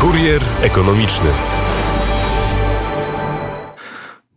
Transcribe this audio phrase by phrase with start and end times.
[0.00, 1.30] Kurier ekonomiczny.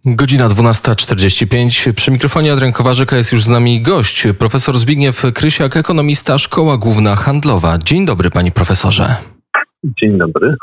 [0.05, 1.93] Godzina 12.45.
[1.93, 7.15] Przy mikrofonie Adrian Kowarzyka jest już z nami gość, profesor Zbigniew Krysiak, ekonomista Szkoła Główna
[7.15, 7.77] Handlowa.
[7.77, 9.15] Dzień dobry, panie profesorze.
[10.01, 10.53] Dzień dobry.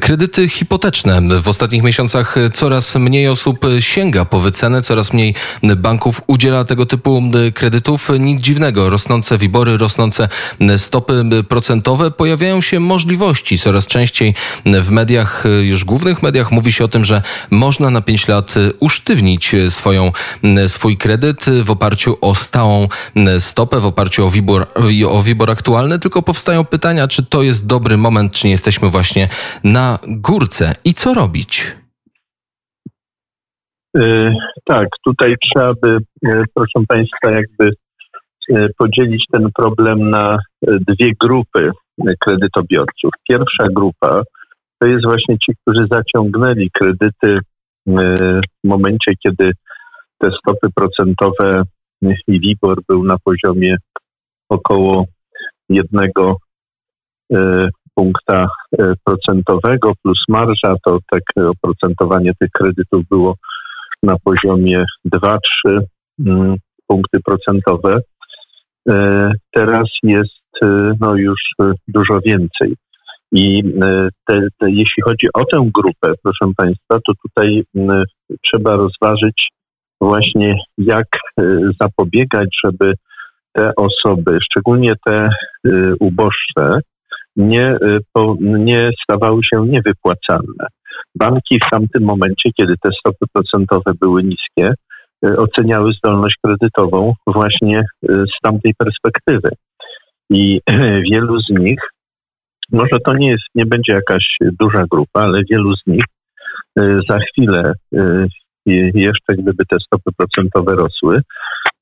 [0.00, 1.40] Kredyty hipoteczne.
[1.40, 5.34] W ostatnich miesiącach coraz mniej osób sięga po wycenę, coraz mniej
[5.76, 7.22] banków udziela tego typu
[7.54, 8.10] kredytów.
[8.20, 8.90] Nic dziwnego.
[8.90, 10.28] Rosnące wibory, rosnące
[10.76, 12.10] stopy procentowe.
[12.10, 13.58] Pojawiają się możliwości.
[13.58, 18.28] Coraz częściej w mediach, już głównych mediach mówi się o tym, że można na 5
[18.28, 20.12] lat usztywnić swoją,
[20.66, 22.88] swój kredyt w oparciu o stałą
[23.38, 24.66] stopę, w oparciu o WIBOR,
[25.08, 25.98] o WIBOR aktualny.
[25.98, 29.28] Tylko powstają pytania, czy to jest dobry moment, czy nie jesteśmy właśnie
[29.64, 29.75] na
[30.08, 31.76] górce i co robić?
[33.94, 37.70] Yy, tak, tutaj trzeba by, yy, proszę Państwa, jakby
[38.48, 41.70] yy, podzielić ten problem na dwie grupy
[42.20, 43.10] kredytobiorców.
[43.28, 44.22] Pierwsza grupa
[44.78, 47.38] to jest właśnie ci, którzy zaciągnęli kredyty
[47.86, 49.52] w momencie, kiedy
[50.18, 51.62] te stopy procentowe
[52.28, 53.76] i WIBOR był na poziomie
[54.48, 55.04] około
[55.68, 56.36] jednego
[57.96, 63.34] punkta e, procentowego plus marża, to tak oprocentowanie tych kredytów było
[64.02, 65.38] na poziomie 2-3
[66.26, 67.98] mm, punkty procentowe.
[68.88, 71.40] E, teraz jest e, no, już
[71.88, 72.74] dużo więcej.
[73.32, 73.62] I
[74.26, 77.62] te, te, jeśli chodzi o tę grupę, proszę Państwa, to tutaj
[78.42, 79.48] trzeba rozważyć
[80.00, 81.06] właśnie, jak
[81.80, 82.94] zapobiegać, żeby
[83.52, 85.28] te osoby, szczególnie te
[86.00, 86.80] uboższe,
[87.36, 88.00] nie, y,
[88.40, 90.66] nie stawały się niewypłacalne.
[91.14, 94.74] Banki w tamtym momencie, kiedy te stopy procentowe były niskie,
[95.26, 99.50] y, oceniały zdolność kredytową właśnie y, z tamtej perspektywy.
[100.30, 100.60] I
[101.12, 101.80] wielu z nich,
[102.72, 104.26] może to nie jest, nie będzie jakaś
[104.60, 106.04] duża grupa, ale wielu z nich
[107.08, 107.72] za chwilę
[108.94, 111.20] jeszcze gdyby te stopy procentowe rosły,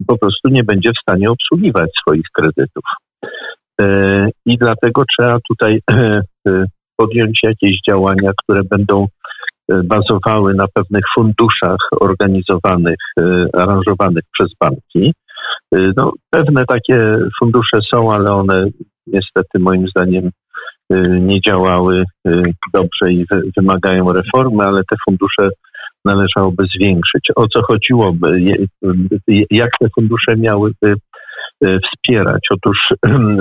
[0.07, 2.85] po prostu nie będzie w stanie obsługiwać swoich kredytów.
[3.81, 6.21] E, I dlatego trzeba tutaj e,
[6.97, 9.07] podjąć jakieś działania, które będą
[9.71, 12.99] e, bazowały na pewnych funduszach organizowanych,
[13.53, 15.15] aranżowanych przez banki.
[15.97, 18.67] No, pewne takie fundusze są, ale one
[19.07, 20.31] niestety moim zdaniem
[21.21, 22.05] nie działały
[22.75, 23.25] dobrze i
[23.57, 25.49] wymagają reformy, ale te fundusze
[26.05, 27.29] należałoby zwiększyć.
[27.37, 28.41] O co chodziłoby?
[29.51, 30.97] Jak te fundusze miałyby E,
[31.63, 32.41] wspierać.
[32.51, 32.79] Otóż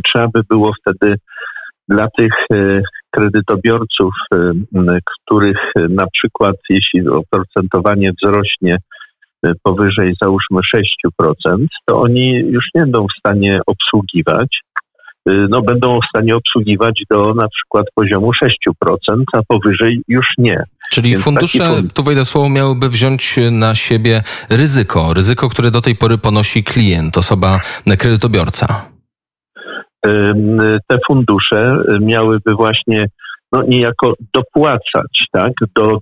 [0.06, 1.16] trzeba by było wtedy
[1.88, 2.81] dla tych e,
[3.12, 4.51] kredytobiorców, e,
[5.25, 8.78] których na przykład jeśli oprocentowanie wzrośnie
[9.63, 14.72] powyżej załóżmy 6%, to oni już nie będą w stanie obsługiwać Y,
[15.25, 18.31] no, będą w stanie obsługiwać do na przykład poziomu
[18.81, 18.97] 6%,
[19.34, 20.63] a powyżej już nie.
[20.91, 21.94] Czyli Więc fundusze, fund...
[21.94, 27.17] tu wejdę słowo, miałyby wziąć na siebie ryzyko, ryzyko, które do tej pory ponosi klient,
[27.17, 27.59] osoba
[27.97, 28.85] kredytobiorca.
[30.88, 33.05] Te fundusze miałyby właśnie
[33.53, 35.97] no, niejako dopłacać tak, do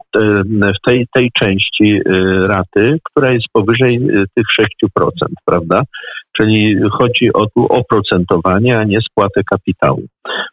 [0.54, 2.02] w tej, tej części y,
[2.48, 4.46] raty, która jest powyżej y, tych
[5.00, 5.10] 6%,
[5.46, 5.82] prawda?
[6.38, 10.04] Czyli chodzi o tu oprocentowanie, a nie spłatę kapitału.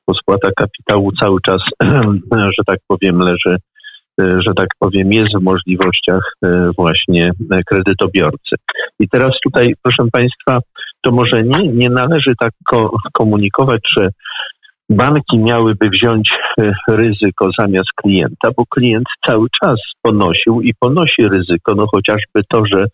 [0.09, 1.62] Bo spłata kapitału cały czas,
[2.59, 3.56] że tak powiem, leży,
[4.20, 6.32] y, że tak powiem, jest w możliwościach
[6.76, 7.30] właśnie
[7.66, 8.56] kredytobiorcy.
[9.00, 10.59] I teraz tutaj, proszę Państwa,
[11.00, 12.53] to może nie, nie należy tak
[13.12, 14.09] komunikować, że
[14.91, 21.75] banki miałyby wziąć e, ryzyko zamiast klienta, bo klient cały czas ponosił i ponosi ryzyko,
[21.75, 22.84] no chociażby to, że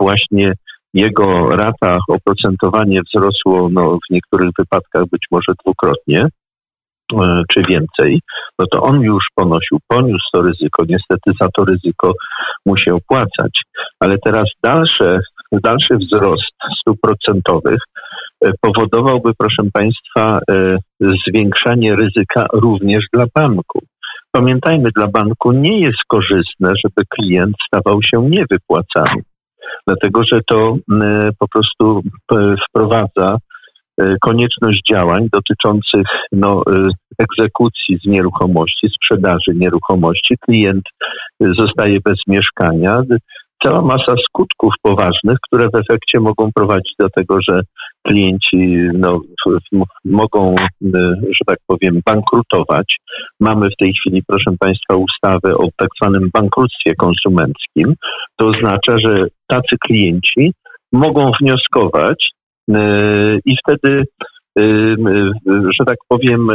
[0.00, 0.52] właśnie
[0.94, 6.26] jego rata, oprocentowanie wzrosło no, w niektórych wypadkach być może dwukrotnie
[7.12, 8.20] e, czy więcej,
[8.58, 10.84] no to on już ponosił, poniósł to ryzyko.
[10.88, 12.12] Niestety za to ryzyko
[12.66, 13.62] musi opłacać.
[14.00, 15.20] Ale teraz dalsze,
[15.52, 17.78] dalszy wzrost stóp procentowych
[18.60, 20.76] powodowałby, proszę Państwa, e,
[21.26, 23.78] zwiększanie ryzyka również dla banku.
[24.32, 29.22] Pamiętajmy, dla banku nie jest korzystne, żeby klient stawał się niewypłacany,
[29.86, 30.76] dlatego że to
[31.38, 32.02] po prostu
[32.68, 33.36] wprowadza
[34.00, 36.88] e, konieczność działań dotyczących no, e,
[37.18, 40.34] egzekucji z nieruchomości, sprzedaży nieruchomości.
[40.40, 40.84] Klient
[41.40, 43.02] zostaje bez mieszkania,
[43.62, 47.60] cała masa skutków poważnych, które w efekcie mogą prowadzić do tego, że
[48.06, 49.20] klienci no,
[50.04, 50.54] mogą,
[51.12, 52.96] że tak powiem, bankrutować.
[53.40, 57.94] Mamy w tej chwili, proszę Państwa, ustawę o tak zwanym bankructwie konsumenckim.
[58.36, 60.52] To oznacza, że tacy klienci
[60.92, 62.30] mogą wnioskować
[62.68, 64.04] yy, i wtedy
[65.78, 66.48] że tak powiem,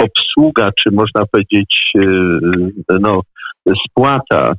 [0.00, 1.92] obsługa, czy można powiedzieć,
[3.00, 3.20] no,
[3.88, 4.52] spłata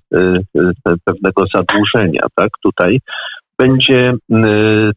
[1.05, 2.99] pewnego zadłużenia, tak, tutaj
[3.59, 4.13] będzie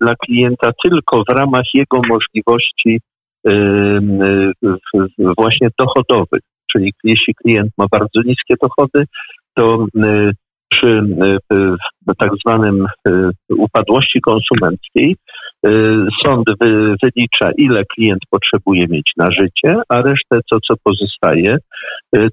[0.01, 3.01] dla klienta tylko w ramach jego możliwości
[5.39, 6.41] właśnie dochodowych.
[6.73, 9.05] Czyli jeśli klient ma bardzo niskie dochody,
[9.55, 9.87] to
[10.73, 11.03] przy
[12.19, 12.87] tak zwanym
[13.49, 15.17] upadłości konsumenckiej
[16.25, 16.45] sąd
[17.03, 21.57] wylicza, ile klient potrzebuje mieć na życie, a resztę, co, co pozostaje,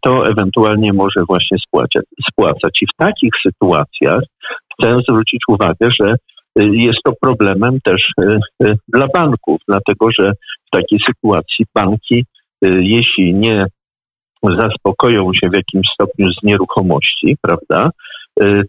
[0.03, 2.79] to ewentualnie może właśnie spłacać, spłacać.
[2.81, 4.21] I w takich sytuacjach
[4.73, 6.15] chcę zwrócić uwagę, że
[6.55, 8.07] jest to problemem też
[8.87, 10.31] dla banków, dlatego że
[10.67, 12.25] w takiej sytuacji banki,
[12.61, 13.65] jeśli nie
[14.43, 18.16] zaspokoją się w jakimś stopniu z nieruchomości, prawda, y,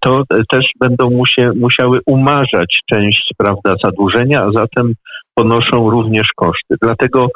[0.00, 4.92] to też będą musie, musiały umarzać część prawda, zadłużenia, a zatem
[5.34, 6.74] ponoszą również koszty.
[6.82, 7.28] Dlatego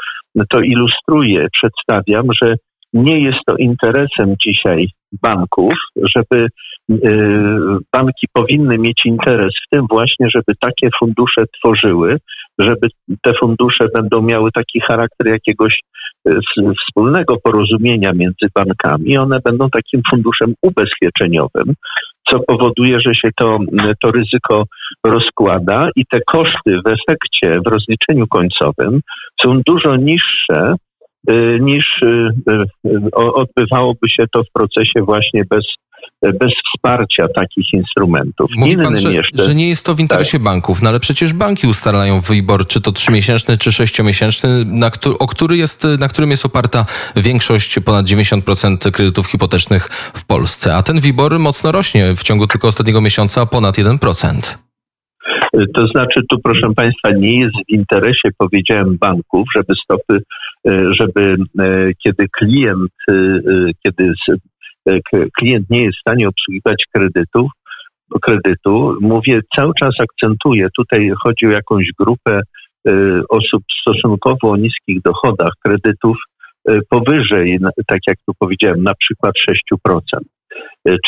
[0.50, 2.54] to ilustruje, przedstawiam, że
[2.92, 4.88] nie jest to interesem dzisiaj
[5.22, 5.72] banków,
[6.16, 6.46] żeby
[6.90, 6.98] y,
[7.92, 12.16] banki powinny mieć interes w tym właśnie, żeby takie fundusze tworzyły,
[12.58, 12.88] żeby
[13.22, 15.78] te fundusze będą miały taki charakter jakiegoś
[16.28, 16.32] y,
[16.80, 19.18] wspólnego porozumienia między bankami.
[19.18, 21.74] One będą takim funduszem ubezpieczeniowym,
[22.30, 23.58] co powoduje, że się to,
[24.02, 24.64] to ryzyko
[25.06, 29.00] rozkłada i te koszty w efekcie, w rozliczeniu końcowym
[29.42, 30.74] są dużo niższe
[31.30, 32.28] Y, niż y,
[32.86, 35.64] y, odbywałoby się to w procesie właśnie bez,
[36.22, 38.50] bez wsparcia takich instrumentów.
[38.56, 40.42] Mówi pan, że, jeszcze, że nie jest to w interesie tak.
[40.42, 45.56] banków, no ale przecież banki ustalają WIBOR, czy to trzymiesięczny, czy sześciomiesięczny, na, o który
[45.56, 50.76] jest, na którym jest oparta większość, ponad 90% kredytów hipotecznych w Polsce.
[50.76, 54.62] A ten WIBOR mocno rośnie w ciągu tylko ostatniego miesiąca ponad 1%.
[55.74, 60.18] To znaczy, tu proszę Państwa, nie jest w interesie, powiedziałem, banków, żeby stopy,
[60.68, 63.14] e, żeby e, kiedy klient, e,
[63.86, 64.12] kiedy
[65.38, 67.50] klient nie jest w stanie obsługiwać kredytów,
[68.22, 72.40] kredytu, mówię, cały czas akcentuję, tutaj chodzi o jakąś grupę
[73.28, 76.16] osób stosunkowo o niskich dochodach kredytów
[76.88, 79.34] powyżej, tak jak tu powiedziałem, na przykład
[79.76, 79.96] 6%.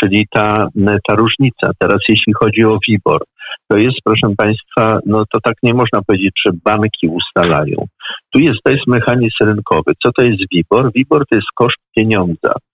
[0.01, 0.69] Czyli ta,
[1.09, 1.71] ta różnica.
[1.79, 3.25] Teraz jeśli chodzi o WIBOR,
[3.69, 7.87] to jest, proszę Państwa, no to tak nie można powiedzieć, że banki ustalają.
[8.31, 9.93] Tu jest, to jest mechanizm rynkowy.
[10.03, 10.93] Co to jest WIBOR?
[10.95, 12.74] WIBOR to jest koszt pieniądza, e,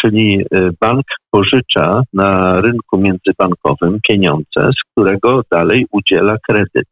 [0.00, 6.88] czyli e, bank pożycza na rynku międzybankowym pieniądze, z którego dalej udziela kredyt,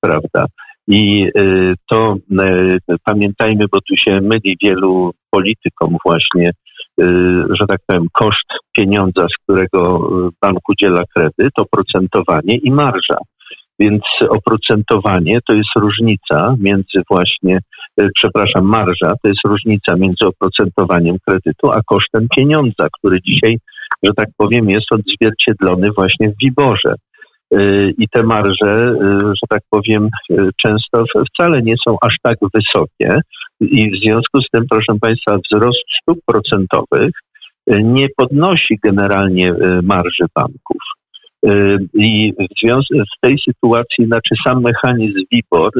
[0.00, 0.44] prawda?
[0.88, 1.42] I e,
[1.90, 2.16] to
[3.04, 6.52] pamiętajmy, bo tu się myli wielu politykom właśnie
[7.00, 7.04] Y,
[7.60, 10.08] że tak powiem, koszt pieniądza, z którego
[10.42, 13.16] bank udziela kredyt, oprocentowanie i marża.
[13.78, 17.58] Więc oprocentowanie to jest różnica między właśnie,
[18.00, 23.58] y, przepraszam, marża to jest różnica między oprocentowaniem kredytu, a kosztem pieniądza, który dzisiaj,
[24.02, 26.94] że tak powiem, jest odzwierciedlony właśnie w Wiborze.
[27.54, 30.08] Y, I te marże, że tak powiem,
[30.66, 31.04] często
[31.34, 33.20] wcale nie są aż tak wysokie,
[33.60, 37.10] i w związku z tym, proszę Państwa, wzrost stóp procentowych
[37.66, 40.82] nie podnosi generalnie marży banków.
[41.48, 42.32] Y, I
[42.90, 45.70] w tej sytuacji, znaczy sam mechanizm WIBOR,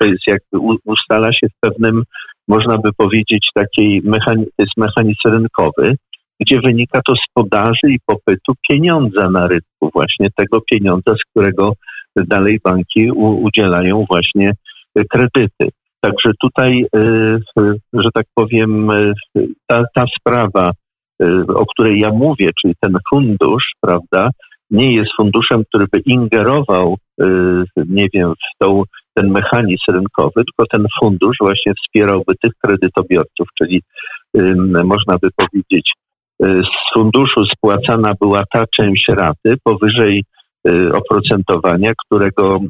[0.00, 0.42] to jest jak
[0.84, 2.02] ustala się w pewnym,
[2.48, 5.96] można by powiedzieć, takiej mechanizm, to jest mechanizm rynkowy,
[6.40, 11.72] gdzie wynika to z podaży i popytu pieniądza na rynku, właśnie tego pieniądza, z którego
[12.16, 14.52] dalej banki udzielają właśnie
[15.10, 15.68] kredyty.
[16.00, 16.98] Także tutaj, y,
[17.60, 19.12] y, że tak powiem, y,
[19.66, 20.70] ta, ta sprawa,
[21.48, 24.30] o której ja mówię, czyli ten fundusz, prawda,
[24.70, 26.96] nie jest funduszem, który by ingerował,
[27.76, 28.82] nie wiem, w tą,
[29.14, 33.82] ten mechanizm rynkowy, tylko ten fundusz właśnie wspierałby tych kredytobiorców, czyli
[34.84, 35.92] można by powiedzieć,
[36.40, 40.22] z funduszu spłacana była ta część raty powyżej
[40.68, 42.60] Y, oprocentowania, którego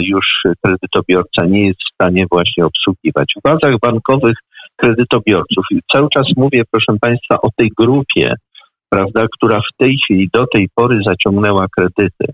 [0.00, 0.26] już
[0.64, 3.32] kredytobiorca nie jest w stanie właśnie obsługiwać.
[3.36, 4.36] W bazach bankowych
[4.76, 8.34] kredytobiorców, i cały czas mówię, proszę Państwa, o tej grupie,
[8.90, 12.24] prawda, która w tej chwili do tej pory zaciągnęła kredyty.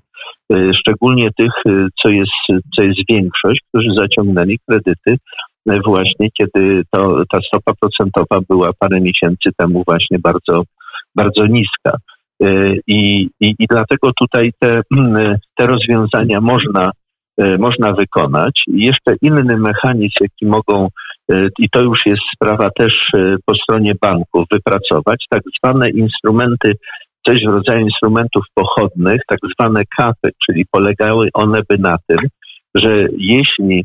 [0.53, 5.17] Y, szczególnie tych, y, co jest, co jest większość, którzy zaciągnęli kredyty
[5.85, 10.63] właśnie kiedy to, ta stopa procentowa była parę miesięcy temu właśnie bardzo,
[11.15, 11.97] bardzo niska.
[12.43, 14.81] E, I, i, I dlatego tutaj te,
[15.57, 16.91] te rozwiązania można, e,
[17.39, 18.63] można wykonać.
[18.67, 20.89] Jeszcze inny mechanizm, jaki mogą,
[21.33, 23.11] e, i to już jest sprawa też
[23.47, 26.73] po stronie banków, wypracować, tak zwane instrumenty,
[27.27, 32.19] coś w rodzaju instrumentów pochodnych, tak zwane kapy, czyli polegały one by na tym,
[32.75, 33.85] że jeśli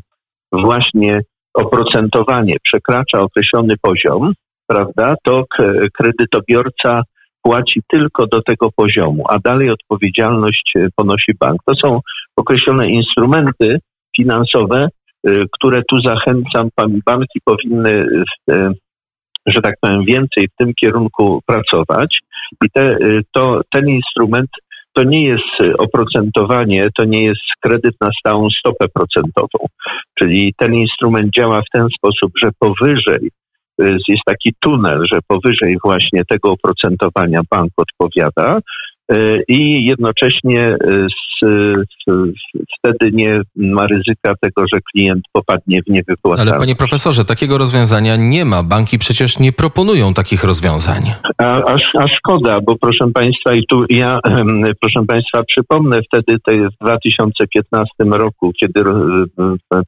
[0.52, 1.20] właśnie
[1.54, 4.32] oprocentowanie przekracza określony poziom,
[4.66, 5.44] prawda, to
[5.98, 7.00] kredytobiorca
[7.42, 11.60] płaci tylko do tego poziomu, a dalej odpowiedzialność e, ponosi bank.
[11.66, 12.00] To są
[12.36, 13.78] określone instrumenty
[14.16, 14.88] finansowe,
[15.26, 16.68] e, które tu zachęcam,
[17.06, 18.02] banki powinny,
[18.50, 18.72] e,
[19.46, 22.18] że tak powiem, więcej w tym kierunku pracować
[22.64, 22.96] i te,
[23.32, 24.50] to, ten instrument
[24.92, 29.66] to nie jest oprocentowanie, to nie jest kredyt na stałą stopę procentową.
[30.18, 33.30] Czyli ten instrument działa w ten sposób, że powyżej
[34.08, 38.58] jest taki tunel, że powyżej właśnie tego oprocentowania bank odpowiada
[39.48, 41.06] i jednocześnie e,
[42.78, 46.50] wtedy nie ma ryzyka tego, że klient popadnie w niewypłacalność.
[46.50, 48.62] Ale panie profesorze, takiego rozwiązania nie ma.
[48.62, 51.02] Banki przecież nie proponują takich rozwiązań.
[51.38, 54.20] A, a, a szkoda, bo proszę państwa, i tu ja,
[54.80, 58.80] proszę państwa, przypomnę wtedy w 2015 roku, kiedy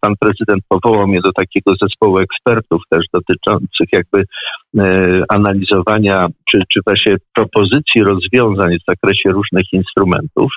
[0.00, 4.24] pan prezydent powołał mnie do takiego zespołu ekspertów też dotyczących jakby e,
[5.28, 10.52] analizowania, czy, czy właśnie propozycji rozwiązań w zakresie różnych instrumentów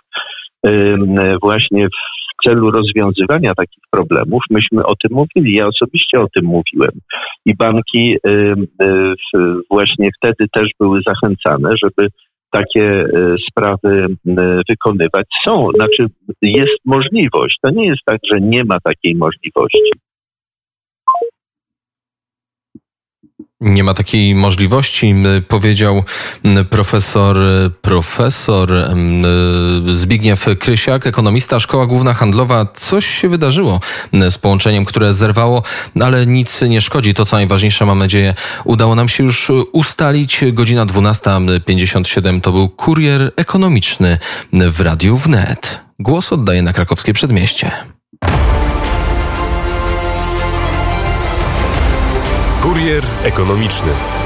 [1.42, 5.56] właśnie w celu rozwiązywania takich problemów, myśmy o tym mówili.
[5.56, 6.92] Ja osobiście o tym mówiłem.
[7.46, 8.18] I banki
[9.70, 12.08] właśnie wtedy też były zachęcane, żeby
[12.52, 14.06] takie e, sprawy
[14.70, 15.26] wykonywać.
[15.48, 16.06] Są, znaczy
[16.42, 17.58] jest możliwość.
[17.62, 19.92] To nie jest tak, że nie ma takiej możliwości.
[23.62, 25.16] Nie ma takiej możliwości,
[25.48, 26.04] powiedział
[26.70, 27.38] profesor,
[27.82, 28.74] profesor
[29.92, 32.66] Zbigniew Krysiak, ekonomista, Szkoła Główna Handlowa.
[32.74, 33.80] Coś się wydarzyło
[34.30, 35.64] z połączeniem, które zerwało,
[36.02, 37.14] ale nic nie szkodzi.
[37.14, 38.34] To, co najważniejsze, mam nadzieję,
[38.64, 40.44] udało nam się już ustalić.
[40.54, 44.18] Godzina 12.57 to był kurier ekonomiczny
[44.54, 45.80] w Radiu Wnet.
[46.00, 47.72] Głos oddaję na krakowskie przedmieście.
[52.86, 54.25] Kurier ekonomiczny.